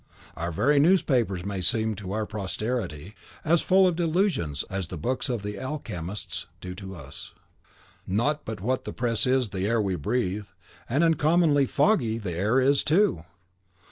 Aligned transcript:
Our 0.35 0.51
very 0.51 0.79
newspapers 0.79 1.45
may 1.45 1.61
seem 1.61 1.93
to 1.97 2.11
our 2.11 2.25
posterity 2.25 3.13
as 3.45 3.61
full 3.61 3.87
of 3.87 3.95
delusions 3.95 4.63
as 4.67 4.87
the 4.87 4.97
books 4.97 5.29
of 5.29 5.43
the 5.43 5.59
alchemists 5.59 6.47
do 6.59 6.73
to 6.73 6.95
us; 6.95 7.35
not 8.07 8.43
but 8.43 8.61
what 8.61 8.85
the 8.85 8.93
press 8.93 9.27
is 9.27 9.49
the 9.49 9.67
air 9.67 9.79
we 9.79 9.95
breathe, 9.95 10.47
and 10.89 11.03
uncommonly 11.03 11.67
foggy 11.67 12.17
the 12.17 12.33
air 12.33 12.59
is 12.59 12.81
too! 12.83 13.25